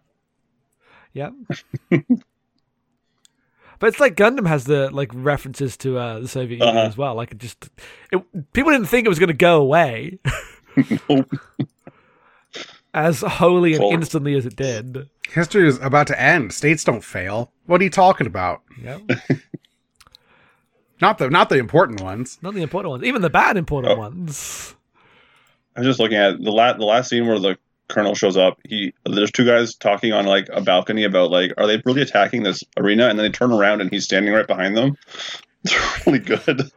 [1.12, 1.34] Yep.
[1.90, 2.00] but
[3.82, 6.88] it's like Gundam has the like references to uh, the Soviet Union Uh-huh.
[6.88, 7.16] as well.
[7.16, 7.70] Like it just,
[8.14, 10.20] it, people didn't think it was going to go away
[12.94, 13.92] as wholly and Full.
[13.92, 15.10] instantly as it did.
[15.32, 16.54] History is about to end.
[16.54, 17.52] States don't fail.
[17.66, 18.62] What are you talking about?
[18.82, 19.00] Yeah,
[21.02, 22.38] Not the not the important ones.
[22.42, 23.98] not the important ones, even the bad important Oh.
[24.00, 24.76] ones.
[25.76, 27.58] I was just looking at the last the last scene where the
[27.88, 28.60] colonel shows up.
[28.68, 32.44] He there's two guys talking on like a balcony about like are they really attacking
[32.44, 33.08] this arena?
[33.08, 34.98] And then they turn around and he's standing right behind them.
[35.66, 36.70] It's really good.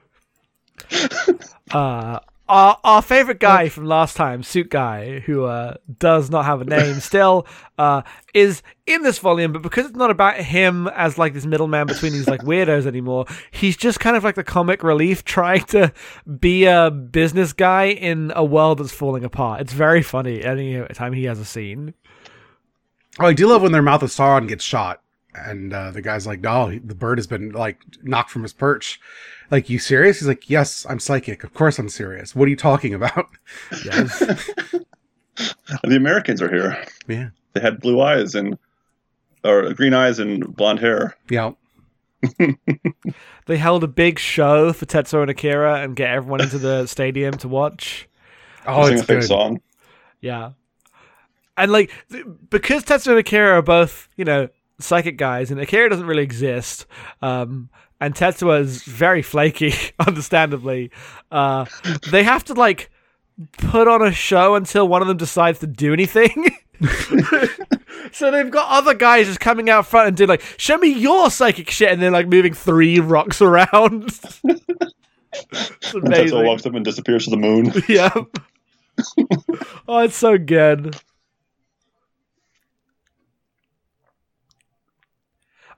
[1.73, 6.61] Uh, our our favorite guy from last time, Suit Guy, who uh, does not have
[6.61, 7.47] a name still,
[7.79, 8.03] uh,
[8.35, 9.53] is in this volume.
[9.53, 13.27] But because it's not about him as like this middleman between these like weirdos anymore,
[13.51, 15.93] he's just kind of like the comic relief trying to
[16.39, 19.61] be a business guy in a world that's falling apart.
[19.61, 21.95] It's very funny any time he has a scene.
[23.19, 25.03] Oh, I do love when their mouth of Sauron gets shot,
[25.35, 29.01] and uh, the guy's like, "Oh, the bird has been like knocked from his perch."
[29.51, 30.19] Like, you serious?
[30.19, 31.45] He's like, "Yes, I'm psychic.
[31.45, 32.35] Of course, I'm serious.
[32.35, 33.27] What are you talking about?"
[33.85, 34.19] Yes.
[35.85, 36.83] The Americans are here.
[37.09, 38.59] yeah, They had blue eyes and
[39.45, 41.17] or green eyes and blonde hair.
[41.31, 41.53] yeah.
[43.47, 47.35] they held a big show for Tetsuo and Akira and get everyone into the stadium
[47.35, 48.09] to watch.
[48.67, 49.27] Oh, sing it's a fake good.
[49.29, 49.61] song.
[50.21, 50.53] Yeah.
[51.57, 54.49] And like th- because Tetsuo and Akira are both, you know,
[54.81, 56.87] psychic guys and Akira doesn't really exist.
[57.23, 57.69] Um
[58.01, 59.73] and Tetsuo is very flaky,
[60.07, 60.91] understandably.
[61.31, 61.67] Uh
[62.11, 62.91] they have to like
[63.59, 66.51] put on a show until one of them decides to do anything.
[68.13, 71.31] so they've got other guys just coming out front and doing like, show me your
[71.31, 74.05] psychic shit and they're like moving three rocks around.
[75.33, 77.73] it's Tetsuo walks up and disappears to the moon.
[77.89, 78.11] Yeah.
[79.89, 80.97] oh, it's so good.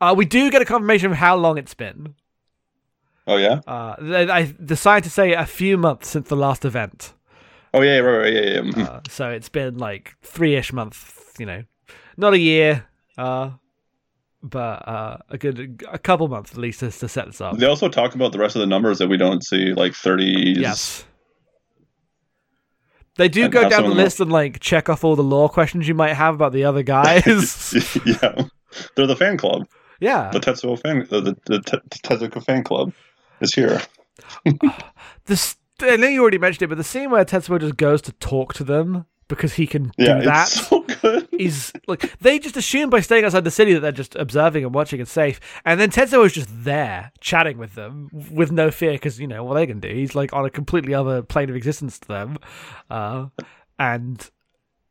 [0.01, 2.15] Uh, we do get a confirmation of how long it's been.
[3.27, 3.61] Oh yeah.
[3.67, 7.13] Uh, I decided to say a few months since the last event.
[7.75, 7.99] Oh yeah.
[7.99, 8.19] Right.
[8.19, 8.63] right yeah.
[8.77, 8.85] Yeah.
[8.85, 11.65] Uh, so it's been like three-ish months, you know,
[12.17, 12.87] not a year,
[13.19, 13.51] uh,
[14.43, 17.59] but uh, a good a couple months at least to, to set this up.
[17.59, 20.57] They also talk about the rest of the numbers that we don't see, like 30s.
[20.57, 21.05] Yes.
[23.17, 25.89] They do And go down the list and like check off all the law questions
[25.89, 27.75] you might have about the other guys.
[28.07, 28.45] yeah.
[28.95, 29.67] They're the fan club.
[30.01, 30.31] Yeah.
[30.33, 31.61] The Tetsuo fan, the, the, the
[32.03, 32.93] Tezuka fan club
[33.41, 33.81] is here.
[35.27, 38.13] This I know you already mentioned it, but the scene where Tetsuo just goes to
[38.13, 41.29] talk to them because he can Yeah, do that it's so good.
[41.39, 44.75] is like they just assume by staying outside the city that they're just observing and
[44.75, 48.93] watching and safe, and then Tetsuo is just there chatting with them with no fear
[48.93, 49.89] because you know what they can do.
[49.89, 52.39] He's like on a completely other plane of existence to them,
[52.91, 53.27] uh,
[53.79, 54.29] and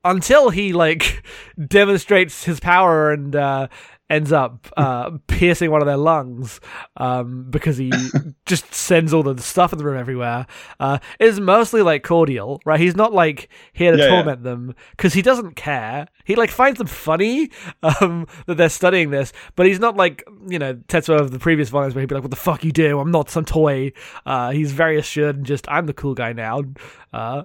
[0.05, 1.23] until he like
[1.67, 3.67] demonstrates his power and uh,
[4.09, 6.59] ends up uh, piercing one of their lungs
[6.97, 7.91] um, because he
[8.45, 10.45] just sends all the stuff in the room everywhere.
[10.79, 12.79] Uh, is mostly like cordial, right?
[12.79, 14.09] He's not like here to Yeah, yeah.
[14.09, 16.07] torment them because he doesn't care.
[16.23, 17.49] He like finds them funny
[18.01, 21.69] um, that they're studying this, but he's not like you know Tetsuo of the previous
[21.69, 22.99] volumes where he'd be like, "What the fuck you do?
[22.99, 23.91] I'm not some toy."
[24.25, 26.63] Uh, he's very assured and just, "I'm the cool guy now."
[27.11, 27.43] Uh,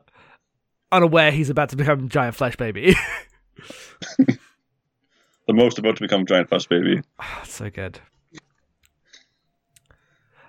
[0.93, 2.95] unaware he's about to become giant flesh baby.
[5.47, 7.01] The most about to become giant fuss baby.
[7.19, 7.99] Ah, so good.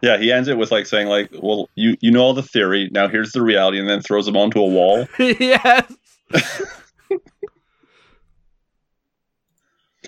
[0.01, 2.89] Yeah, he ends it with like saying like, "Well, you you know all the theory.
[2.91, 5.07] Now here's the reality," and then throws them onto a wall.
[5.19, 5.91] yes.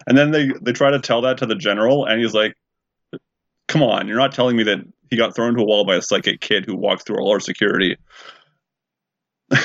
[0.07, 2.55] And then they they try to tell that to the general, and he's like,
[3.67, 6.01] "Come on, you're not telling me that he got thrown to a wall by a
[6.01, 7.97] psychic kid who walked through all our security."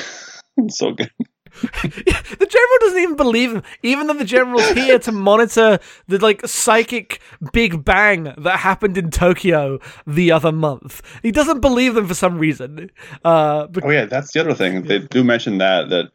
[0.69, 1.09] So good.
[1.61, 6.45] the general doesn't even believe him, even though the general's here to monitor the like
[6.47, 11.01] psychic big bang that happened in Tokyo the other month.
[11.21, 12.89] He doesn't believe them for some reason.
[13.25, 14.83] Uh, bec- Oh yeah, that's the other thing.
[14.83, 16.11] They do mention that that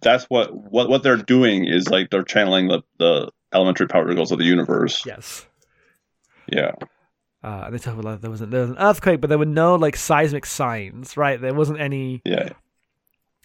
[0.00, 4.38] that's what what what they're doing is like they're channeling the the elementary particles of
[4.38, 5.04] the universe.
[5.04, 5.46] yes.
[6.50, 6.72] Yeah.
[7.42, 9.38] Uh, and they talk about like, there was, a, there was an earthquake, but there
[9.38, 11.40] were no like seismic signs, right?
[11.40, 12.50] There wasn't any Yeah.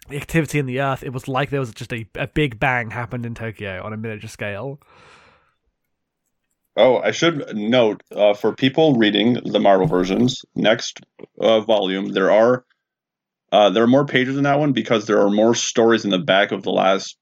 [0.08, 2.90] The activity in the Earth, it was like there was just a, a big bang
[2.90, 4.80] happened in Tokyo on a miniature scale.
[6.76, 11.00] Oh, I should note uh, for people reading the Marvel versions, next
[11.40, 12.64] uh, volume there are
[13.52, 16.18] uh, there are more pages in that one because there are more stories in the
[16.18, 17.16] back of the last,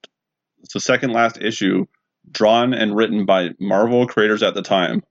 [0.61, 1.85] it's the second last issue,
[2.31, 5.03] drawn and written by Marvel creators at the time.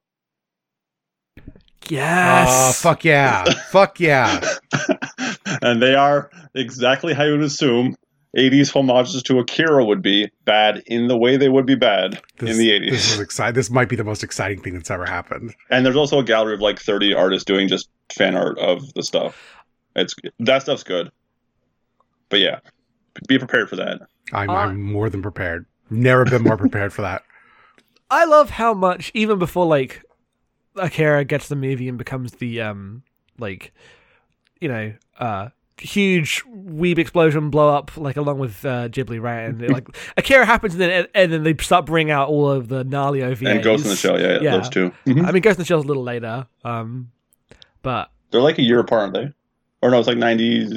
[1.88, 2.48] Yes.
[2.50, 3.44] Oh, fuck yeah.
[3.70, 4.40] fuck yeah.
[5.64, 7.96] And they are exactly how you would assume
[8.36, 12.50] 80s homages to Akira would be bad in the way they would be bad This,
[12.50, 12.90] in the 80s.
[12.90, 13.54] This is exciting.
[13.54, 15.54] This might be the most exciting thing that's ever happened.
[15.70, 19.02] and there's also a gallery of like 30 artists doing just fan art of the
[19.02, 19.40] stuff.
[19.96, 21.10] It's that stuff's good.
[22.28, 22.58] But yeah,
[23.28, 24.00] be prepared for that.
[24.32, 25.66] I'm, Uh, I'm more than prepared.
[25.90, 27.22] Never been more prepared for that.
[28.10, 30.02] I love how much even before like
[30.76, 33.02] Akira gets the movie and becomes the um
[33.38, 33.72] like
[34.64, 35.48] you know uh
[35.78, 40.72] huge weeb explosion blow up like along with uh, Ghibli right and like Akira happens
[40.74, 43.84] and then and then they start bringing out all of the gnarly OVAs And Ghost
[43.84, 44.56] in the Shell, yeah, Yeah.
[44.56, 44.92] those two.
[45.04, 45.26] Mhm.
[45.26, 47.10] I mean Ghost in the Shell's a little later um
[47.82, 49.32] but They're like a year apart, aren't they?
[49.82, 50.72] Or no, it's like 90s.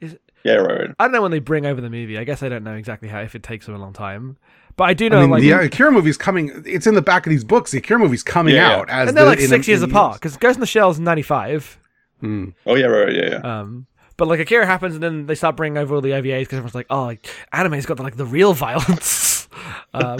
[0.00, 0.90] Is it- Yeah, right, right.
[0.98, 3.08] I don't know when they bring over the movie I guess I don't know exactly
[3.08, 4.38] how if it takes them a long time
[4.76, 6.62] but I do know I mean, like the Akira movie's coming.
[6.64, 7.72] It's in the back of these books.
[7.72, 8.76] The Akira movie's coming Yeah, yeah.
[8.76, 11.04] out as and they're the- like six years apart because Ghost in the Shell's in
[11.04, 11.78] 95
[12.20, 12.50] Hmm.
[12.66, 13.60] Oh, yeah, right, right, yeah, yeah.
[13.60, 16.56] Um, but like Akira happens, and then they start bringing over all the OVAs because
[16.58, 19.48] everyone's like, "Oh, like, anime's got like the real violence."
[19.94, 20.18] um,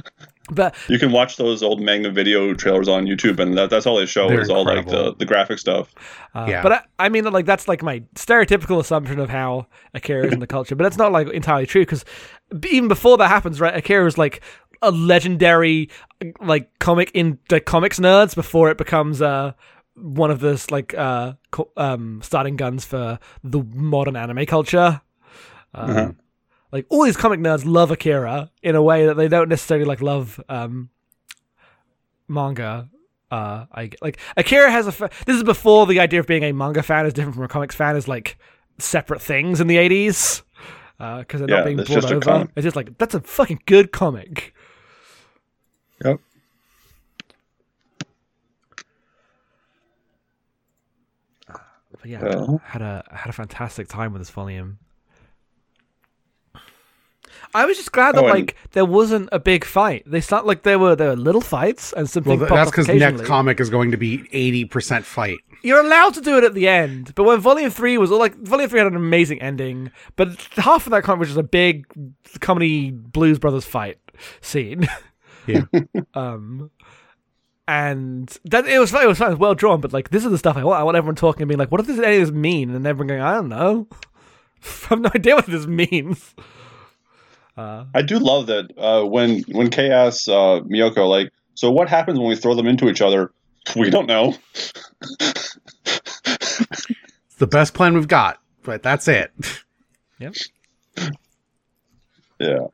[0.50, 3.96] but You can watch those old manga video trailers on YouTube, and that, that's all
[3.98, 5.94] they show They're is all like the, the graphic stuff.
[6.34, 6.62] uh, Yeah.
[6.62, 10.40] but I, I mean, like that's like my stereotypical assumption of how Akira is in
[10.40, 12.04] the culture, but it's not like entirely true because
[12.68, 13.76] even before that happens, right?
[13.76, 14.42] Akira is like
[14.82, 15.88] a legendary
[16.40, 19.52] like comic in the comics nerds before it becomes uh
[19.96, 25.00] one of this like uh co- um starting guns for the modern anime culture.
[25.74, 26.12] Um, Uh-huh.
[26.72, 30.00] Like all these comic nerds love Akira in a way that they don't necessarily like
[30.02, 30.90] love um
[32.26, 32.88] manga.
[33.30, 34.92] Uh, I like Akira has a.
[34.92, 37.48] Fa- this is before the idea of being a manga fan is different from a
[37.48, 38.36] comics fan is like
[38.78, 40.42] separate things in the eighties.
[40.98, 42.48] Because they're Yeah, not being brought over.
[42.56, 44.54] It's just like that's a fucking good comic.
[46.04, 46.20] Yep.
[52.04, 52.60] But yeah, Well.
[52.66, 54.78] had a had a fantastic time with this volume.
[57.54, 60.02] I was just glad that Oh, like there wasn't a big fight.
[60.06, 62.38] They start like there were there were little fights and something.
[62.40, 63.16] Well, that's because occasionally.
[63.16, 65.38] next comic is going to be eighty percent fight.
[65.62, 68.68] You're allowed to do it at the end, but when Volume Three was like Volume
[68.68, 71.86] Three had an amazing ending, but half of that comic was just a big
[72.40, 73.96] comedy Blues Brothers fight
[74.42, 74.86] scene.
[75.46, 75.62] Yeah.
[76.14, 76.70] um,
[77.66, 80.56] and that it was it was fine, well drawn, but like this is the stuff
[80.56, 80.80] I want.
[80.80, 83.08] I want everyone talking and being like, "What does any of this mean?" And everyone
[83.08, 83.86] going, "I don't know.
[84.64, 86.34] I have no idea what this means."
[87.56, 91.88] Uh, I do love that uh, when when Kay asks uh, Miyoko, like, so what
[91.88, 93.30] happens when we throw them into each other?
[93.76, 94.34] We don't know.
[95.12, 95.56] It's
[97.38, 99.32] the best plan we've got, but that's it.
[100.18, 100.34] yep.
[102.40, 102.66] Yeah,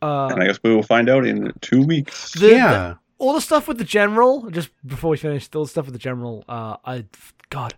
[0.00, 2.32] Uh, and I guess we will find out in two weeks.
[2.32, 2.94] the, yeah.
[3.20, 5.98] All the stuff with the general just before we finish all the stuff with the
[6.00, 7.04] general uh i
[7.50, 7.74] god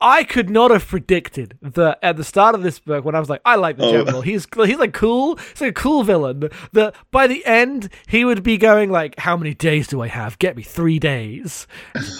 [0.00, 3.30] i could not have predicted that at the start of this book when i was
[3.30, 3.92] like i like the Oh.
[4.04, 4.20] general.
[4.20, 8.42] He's he's like cool he's like a cool villain that by the end he would
[8.42, 10.38] be going like how many days do i have?
[10.38, 11.66] Get me three days.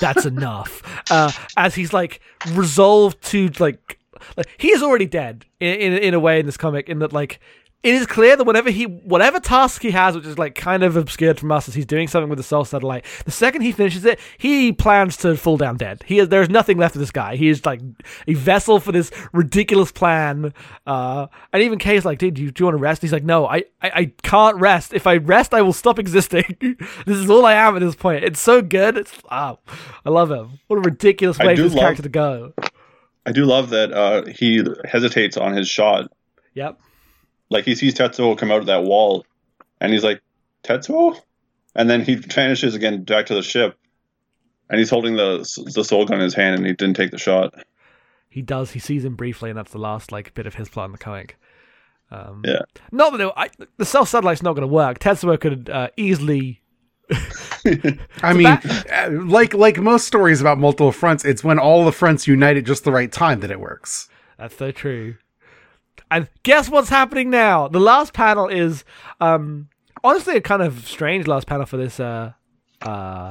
[0.01, 0.83] That's enough.
[1.11, 2.21] Uh as he's like
[2.55, 3.99] resolved to like
[4.37, 7.13] like he is already dead in, in in a way in this comic in that
[7.13, 7.39] like
[7.87, 10.97] it is clear that whatever he whatever task he has which is like kind of
[10.97, 14.05] obscured from us as he's doing something with the SOL satellite the second he finishes
[14.05, 16.03] it he plans to fall down dead.
[16.05, 17.37] He is there's nothing left of this guy.
[17.37, 17.81] He is like
[18.27, 20.53] a vessel for this ridiculous plan
[20.87, 23.03] uh and even Kay's like dude do you, do you want to rest?
[23.03, 24.93] He's like no I, I I can't rest.
[24.93, 26.57] If I rest I will stop existing.
[27.07, 28.25] This is all I am at this point.
[28.25, 28.97] It's so good.
[28.97, 29.59] It's oh
[30.05, 30.59] I love him.
[30.67, 32.53] What a ridiculous way for this love- character to go.
[33.25, 36.11] I do love that uh, he hesitates on his shot.
[36.55, 36.81] yep
[37.51, 39.25] Like he sees Tetsuo come out of that wall,
[39.81, 40.21] and he's like,
[40.65, 41.19] "Tetsuo,"
[41.75, 43.79] and then he vanishes again back to the ship,
[44.69, 45.39] and he's holding the
[45.75, 47.55] the SOL gun in his hand, and he didn't take the shot.
[48.29, 48.73] he does.
[48.73, 50.99] He sees him briefly, and that's the last like bit of his plot in the
[50.99, 51.39] comic.
[52.11, 52.63] Um, Yeah.
[52.93, 54.99] Not that it, I, the SOL satellite's not going to work.
[54.99, 56.63] Tetsuo could uh, easily.
[58.23, 62.27] I mean, uh, like like most stories about multiple fronts, it's when all the fronts
[62.27, 64.09] unite at just the right time that it works.
[64.39, 65.17] That's so true.
[66.11, 67.69] And guess what's happening now?
[67.69, 68.85] The last panel is,
[69.21, 69.69] um,
[70.05, 72.33] honestly, a kind of strange last panel for this uh,
[72.83, 73.31] uh,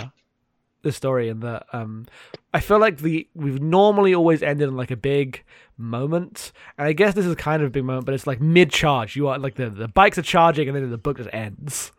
[0.82, 2.06] this story in that um,
[2.54, 5.44] I feel like the we've normally always ended on like a big
[5.78, 8.72] moment, and I guess this is kind of a big moment, but it's like mid
[8.72, 9.16] charge.
[9.16, 11.92] You are like the the bikes are charging, and then the book just ends.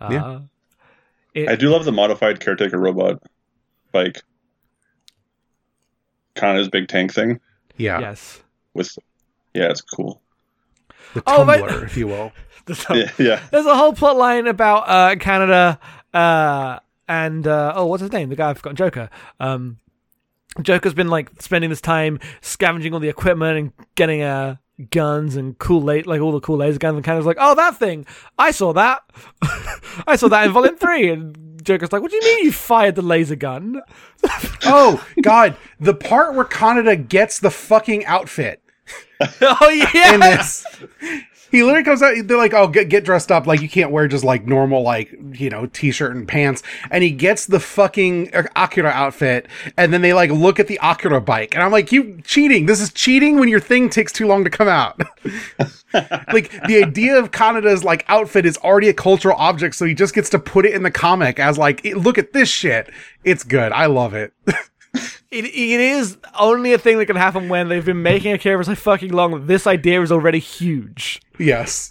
[0.00, 0.40] Uh, Yeah.
[1.34, 3.22] it- I do love the modified caretaker robot,
[3.94, 4.22] like
[6.34, 7.38] kind of his big tank thing
[7.76, 8.42] Yeah, yes.
[8.74, 8.98] with.
[9.54, 10.20] Yeah, it's cool.
[11.14, 12.32] the Oh, tumbler, if you will.
[12.66, 13.40] There's, Yeah, yeah.
[13.50, 15.78] there's a whole plot line about uh, Kaneda
[16.14, 18.28] uh, and uh, oh, what's his name?
[18.28, 19.10] The guy I've forgotten, Joker.
[19.40, 19.78] Um,
[20.62, 24.56] Joker's been like spending this time scavenging all the equipment and getting uh,
[24.90, 27.76] guns and cool late like all the cool laser guns and Kaneda's like, oh, that
[27.76, 28.06] thing,
[28.38, 29.00] I saw that,
[30.06, 32.94] I saw that in Volume Three, and Joker's like, what do you mean you fired
[32.94, 33.80] the laser gun?
[34.64, 38.62] Oh God, the part where Kaneda gets the fucking outfit
[39.40, 40.42] oh yeah.
[41.50, 42.14] He literally comes out.
[42.24, 43.46] They're like, "Oh, get get dressed up.
[43.46, 47.10] Like you can't wear just like normal, like you know, t-shirt and pants." And he
[47.10, 51.54] gets the fucking er, Akira outfit, and then they like look at the Akira bike,
[51.54, 52.66] and I'm like, "You cheating?
[52.66, 55.00] This is cheating when your thing takes too long to come out."
[56.32, 60.14] like the idea of Kaneda's like outfit is already a cultural object, so he just
[60.14, 62.90] gets to put it in the comic as like, "Look at this shit.
[63.24, 63.72] It's good.
[63.72, 64.32] I love it."
[65.30, 68.64] It, it is only a thing that can happen when they've been making a character
[68.64, 71.20] for so fucking long this idea is already huge.
[71.38, 71.90] yes.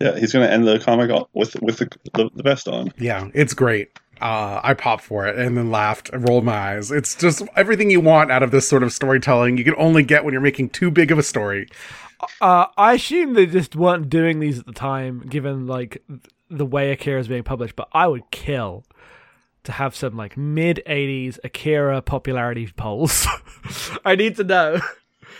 [0.00, 2.92] Yeah, he's gonna end the comic with with the, the, the vest on.
[2.98, 3.98] Yeah, it's great.
[4.20, 6.90] Uh, I popped for it and then laughed and rolled my eyes.
[6.90, 9.58] It's just everything you want out of this sort of storytelling.
[9.58, 11.68] You can only get when you're making too big of a story.
[12.40, 16.02] Uh, I assume they just weren't doing these at the time, given like
[16.48, 17.76] the way Akira is being published.
[17.76, 18.84] But I would kill
[19.66, 23.26] to have some like mid '80s Akira popularity polls.
[24.04, 24.80] I need to know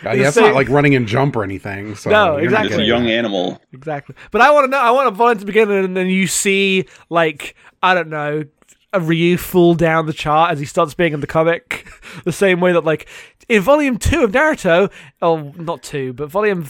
[0.04, 1.94] Uh, yeah, it's same- not like running and jump or anything.
[1.94, 2.72] So No, exactly.
[2.72, 3.60] It's a young animal.
[3.72, 4.14] exactly.
[4.30, 4.78] But I want to know.
[4.78, 8.44] I want a volume to begin, and then you see like I don't know.
[8.92, 11.86] A Ryu fall down the chart as he starts being in the comic,
[12.24, 13.08] the same way that like
[13.48, 16.62] in volume two of Naruto, oh not two, but volume,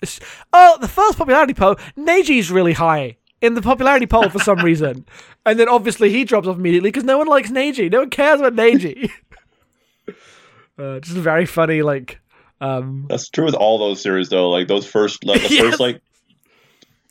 [0.00, 0.20] th-
[0.52, 5.06] oh the first popularity poll, Neji's really high in the popularity poll for some reason,
[5.46, 8.40] and then obviously he drops off immediately because no one likes Neji, no one cares
[8.40, 9.10] about Neji.
[10.78, 12.20] uh, just very funny, like
[12.60, 14.50] um, That's true with all those series though.
[14.50, 15.62] Like those first, like the Yes.
[15.62, 16.00] first like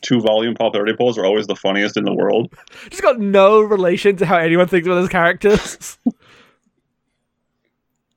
[0.01, 2.53] two volume popularity polls are always the funniest in the world.
[2.89, 5.97] just got no relation to how anyone thinks about those characters.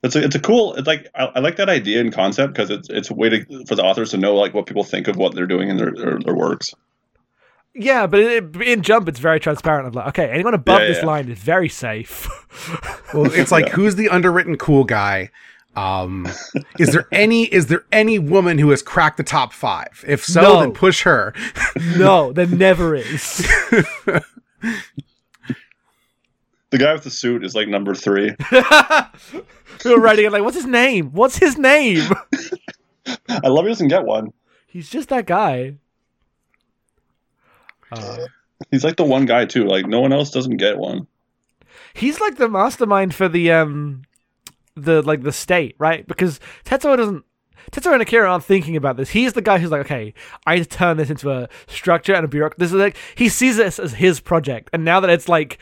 [0.02, 0.74] It's a, it's a cool.
[0.76, 3.64] It's like I, I like that idea and concept because it's it's a way to
[3.66, 5.92] for the authors to know like what people think of what they're doing in their
[5.92, 6.72] their, their works.
[7.74, 9.86] Yeah, but it, in Jump, it's very transparent.
[9.86, 12.28] I'm like, okay, anyone above Yeah, this line is very safe.
[13.14, 15.30] Well, it's like who's the underwritten cool guy?
[15.74, 16.28] Um,
[16.78, 20.04] is there any is there any woman who has cracked the top five?
[20.06, 20.60] If so, No.
[20.60, 21.34] then push her.
[21.96, 23.38] no, there never is.
[26.70, 28.34] The guy with the suit is like number three.
[29.82, 31.10] Who are writing it like, what's his name?
[31.12, 32.08] What's his name?
[33.28, 34.32] I love he doesn't get one.
[34.66, 35.74] He's just that guy.
[37.92, 38.18] Uh,
[38.70, 39.64] He's like the one guy too.
[39.64, 41.06] Like no one else doesn't get one.
[41.94, 44.02] he's like the mastermind for the um,
[44.76, 46.06] the like the state, right?
[46.06, 47.24] Because Tetsuo doesn't.
[47.72, 49.08] Tetsuo and Akira aren't thinking about this.
[49.10, 50.12] He's the guy who's like, okay,
[50.46, 52.58] I turn this into a structure and a bureaucracy.
[52.58, 55.58] This is like he sees this as his project, and now that it's like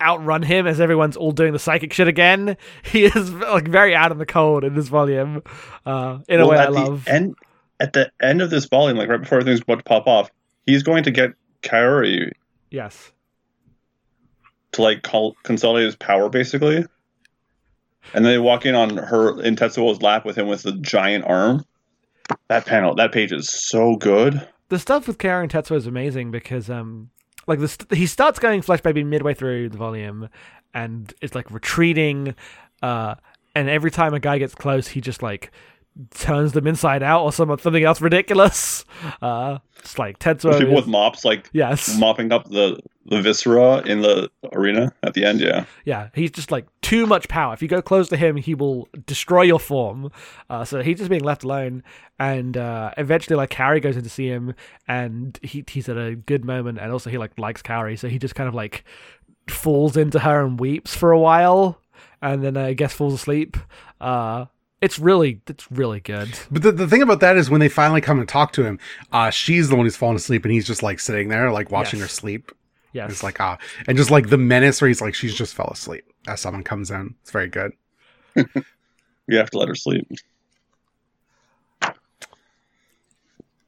[0.00, 4.12] outrun him as everyone's all doing the psychic shit again, he is like very out
[4.12, 5.42] in the cold in this volume.
[5.86, 7.08] Uh, in a Well, way, I love.
[7.08, 7.34] end
[7.80, 10.30] at the end of this volume, like right before everything's about to pop off,
[10.66, 12.32] he's going to get Kaori
[12.70, 13.12] yes.
[14.72, 16.84] to like col- consolidate his power, basically.
[18.14, 21.24] And then they walk in on her in Tetsuo's lap with him with the giant
[21.26, 21.64] arm.
[22.48, 24.46] That panel, that page is so good.
[24.68, 27.10] the stuff with Kaori and Tetsuo is amazing because um
[27.46, 30.28] like the st- he starts going flesh baby midway through the volume
[30.74, 32.34] and it's like retreating
[32.82, 33.14] uh
[33.54, 35.50] and every time a guy gets close he just like
[36.14, 38.84] turns them inside out or some something else ridiculous.
[39.22, 41.96] Uh it's like Tetsuo People is- with mops like yes.
[41.98, 45.40] mopping up the the viscera in the arena at the end.
[45.40, 47.54] Yeah, yeah he's just like too much power.
[47.54, 50.10] If you go close to him he will destroy your form.
[50.50, 51.82] Uh so he's just being left alone.
[52.18, 54.54] And uh eventually like Kaori goes in to see him.
[54.88, 56.78] And he he's at a good moment.
[56.78, 57.98] And also he like likes Kaori.
[57.98, 58.84] So he just kind of like
[59.48, 61.80] falls into her and weeps for a while.
[62.20, 63.56] And then I guess falls asleep.
[64.00, 64.46] Uh
[64.80, 68.00] it's really it's really good But the, the thing about that is when they finally
[68.00, 68.78] come and talk to him,
[69.12, 71.98] uh, she's the one who's fallen asleep and he's just like sitting there, like watching
[72.00, 72.08] Yes.
[72.08, 72.52] her sleep.
[72.92, 75.70] Yeah, It's like ah, and just like the menace where he's like she's just fell
[75.72, 77.14] asleep as someone comes in.
[77.22, 77.72] It's very good.
[78.34, 80.08] you have to let her sleep.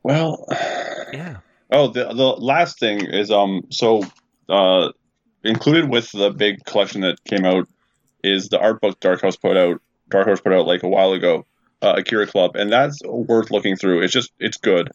[0.03, 0.47] Well,
[1.13, 1.39] yeah
[1.71, 4.03] oh, the the last thing is um, so
[4.49, 4.91] uh,
[5.45, 7.69] included with the big collection that came out
[8.23, 9.81] is the art book Dark Horse put out.
[10.11, 11.47] Dark Horse put out like a while ago,
[11.83, 14.03] uh, Akira Club, and that's worth looking through.
[14.03, 14.91] It's just it's good.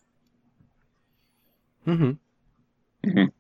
[1.88, 2.12] Mm-hmm.
[3.10, 3.32] Mhm.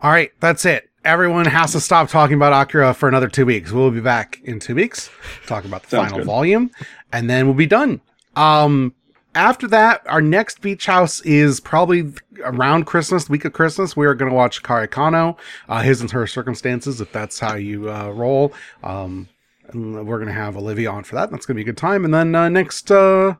[0.00, 0.88] All right, that's it.
[1.04, 3.72] Everyone has to stop talking about Akira for another two weeks.
[3.72, 5.10] We'll be back in two weeks,
[5.46, 6.26] talk about the Sounds final good.
[6.26, 6.70] volume,
[7.12, 8.00] and then we'll be done.
[8.36, 8.94] Um,
[9.34, 12.12] after that, our next beach house is probably
[12.44, 13.96] around Christmas, week of Christmas.
[13.96, 15.36] We are going to watch Kare Kano,
[15.68, 18.52] uh, his and her circumstances, if that's how you uh, roll.
[18.82, 19.28] Um,
[19.74, 21.30] and we're going to have Olivia on for that.
[21.30, 22.04] That's going to be a good time.
[22.04, 23.34] And then uh, next, uh,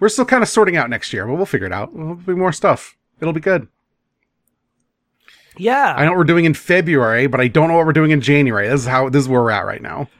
[0.00, 1.94] we're still kind of sorting out next year, but we'll figure it out.
[1.94, 2.96] There'll be more stuff.
[3.20, 3.68] It'll be good.
[5.56, 5.94] Yeah.
[5.96, 8.20] I know what we're doing in February, but I don't know what we're doing in
[8.20, 8.68] January.
[8.68, 10.08] This is how this is where we're at right now.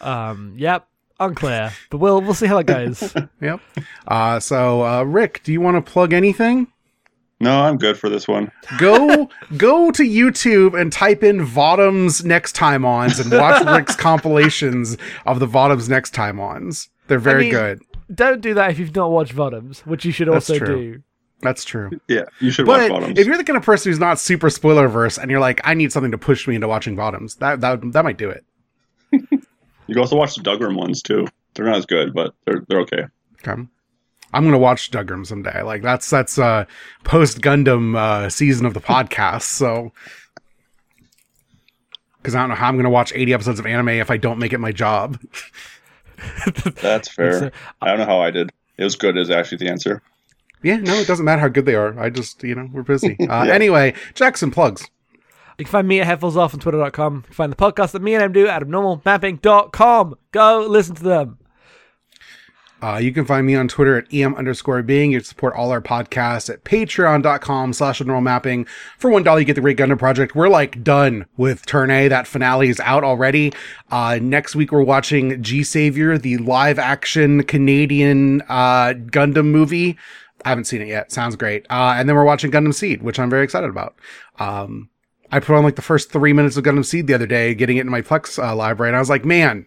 [0.00, 0.54] Um.
[0.56, 0.88] Yep.
[1.20, 3.14] Unclear, but we'll we'll see how it goes.
[3.40, 3.60] Yep.
[4.08, 6.71] Uh, so, uh, Rick, do you want to plug anything?
[7.42, 8.52] No, I'm good for this one.
[8.78, 14.96] Go go to YouTube and type in Votoms Next Time Ons and watch Rick's compilations
[15.26, 16.88] of the Votoms Next Time Ons.
[17.08, 17.82] They're very mean- good.
[18.14, 20.94] Don't do that if you've not watched Votoms, which you should That's also true.
[20.94, 21.02] do.
[21.40, 21.90] That's true.
[22.08, 23.18] Yeah, you should watch But Votoms.
[23.18, 25.74] if you're the kind of person who's not super spoiler verse and you're like, I
[25.74, 28.44] need something to push me into watching Votoms, that that that might do it.
[29.12, 29.18] you
[29.88, 31.26] can also watch the Dougram ones too.
[31.54, 33.02] They're not as good, but they're they're okay.
[33.46, 33.62] Okay.
[34.32, 35.62] I'm gonna watch Dougram someday.
[35.62, 36.64] Like that's that's uh
[37.04, 39.42] post Gundam uh season of the podcast.
[39.42, 39.92] So
[42.18, 44.38] because I don't know how I'm gonna watch 80 episodes of anime if I don't
[44.38, 45.18] make it my job.
[46.80, 47.38] That's fair.
[47.38, 48.50] So- I don't know how I did.
[48.78, 49.16] It was good.
[49.16, 50.02] Is actually the answer.
[50.62, 51.98] Yeah, no, it doesn't matter how good they are.
[51.98, 53.16] I just you know we're busy.
[53.20, 53.52] Uh, Yeah.
[53.52, 54.88] Anyway, Jackson plugs.
[55.58, 57.14] You can find me at Headphones Off on Twitter.com.
[57.16, 60.14] You can find the podcast that me and Em do at abnormalmapping.com.
[60.32, 61.38] Go listen to them.
[62.82, 65.12] Uh, you can find me on Twitter at em underscore being.
[65.12, 68.66] You can support all our podcasts at patreon.com slash normal mapping.
[68.98, 70.34] For one dollar, you get the Great Gundam Project.
[70.34, 72.08] We're like done with Turn A.
[72.08, 73.52] That finale is out already.
[73.92, 79.96] Uh, next week, we're watching G Savior, the live action Canadian uh, Gundam movie.
[80.44, 81.12] I haven't seen it yet.
[81.12, 81.64] Sounds great.
[81.70, 83.94] Uh, and then we're watching Gundam Seed, which I'm very excited about.
[84.40, 84.90] Um,
[85.30, 87.76] I put on like the first three minutes of Gundam Seed the other day, getting
[87.76, 89.66] it in my Plex uh, library, and I was like, man,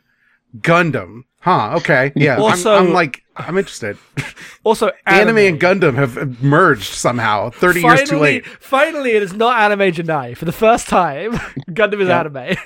[0.57, 1.23] Gundam.
[1.45, 1.75] Huh.
[1.77, 2.11] Okay.
[2.17, 2.33] Yeah.
[2.33, 3.97] I'm- Also- I'm, like, I'm interested.
[4.63, 7.51] Also, Anime and Gundam have merged somehow.
[7.51, 8.47] 30 years too late.
[8.47, 10.35] finally, it is not Anime Janai.
[10.35, 11.33] For the first time,
[11.69, 12.21] Gundam is Yeah.
[12.21, 12.57] anime.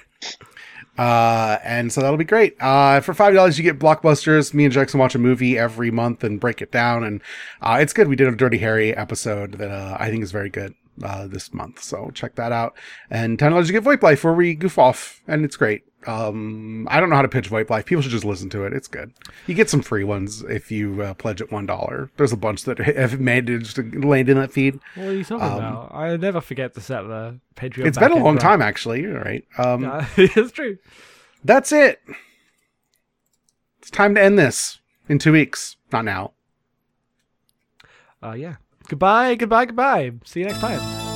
[0.98, 2.56] Uh, and so that'll be great.
[2.62, 4.54] Uh, for five dollars, you get blockbusters.
[4.54, 7.22] Me and Jackson watch a movie every month and break it down, and
[7.62, 8.08] uh, it's good.
[8.08, 10.74] We did a Dirty Harry episode that uh, I think is very good
[11.04, 12.78] uh, this month, so check that out.
[13.10, 15.84] And ten dollars, you get VoIP Life, where we goof off, and it's great.
[16.08, 17.86] Um, I don't know how to pitch VoIP Life.
[17.86, 18.72] People should just listen to it.
[18.74, 19.12] It's good.
[19.48, 22.10] You get some free ones if you uh, pledge at one dollar.
[22.16, 24.80] There's a bunch that have managed to land in that feed.
[24.96, 25.94] What are you talking Um, about?
[25.94, 27.86] I never forget to set the Patreon.
[27.86, 29.02] It's been a long time, actually.
[29.02, 29.46] You're right.
[29.58, 29.84] Um.
[29.84, 30.78] Yeah, it's true.
[31.44, 32.02] That's it.
[33.80, 34.80] It's time to end this
[35.10, 35.76] in two weeks.
[35.92, 36.32] Not now.
[38.24, 38.56] Uh, yeah.
[38.88, 40.12] Goodbye, goodbye, goodbye.
[40.26, 41.09] See you next time.